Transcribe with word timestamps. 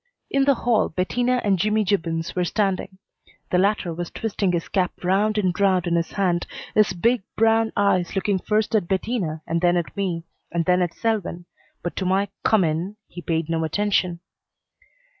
In 0.31 0.45
the 0.45 0.55
hall 0.55 0.89
Bettina 0.89 1.41
and 1.43 1.59
Jimmy 1.59 1.83
Gibbons 1.83 2.35
were 2.35 2.43
standing. 2.43 2.97
The 3.51 3.59
latter 3.59 3.93
was 3.93 4.09
twisting 4.09 4.51
his 4.51 4.67
cap 4.67 4.91
round 5.03 5.37
and 5.37 5.53
round 5.59 5.85
in 5.85 5.93
his 5.93 6.13
hand, 6.13 6.47
his 6.73 6.93
big, 6.93 7.21
brown 7.35 7.71
eyes 7.77 8.15
looking 8.15 8.39
first 8.39 8.73
at 8.73 8.87
Bettina 8.87 9.43
and 9.45 9.61
then 9.61 9.77
at 9.77 9.95
me 9.95 10.23
and 10.51 10.65
then 10.65 10.81
at 10.81 10.95
Selwyn, 10.95 11.45
but 11.83 11.95
to 11.97 12.05
my 12.07 12.29
"Come 12.43 12.63
in," 12.63 12.95
he 13.09 13.21
paid 13.21 13.47
no 13.47 13.63
attention. 13.63 14.21